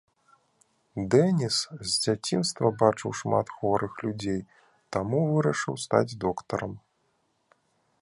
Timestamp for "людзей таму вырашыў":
4.07-5.75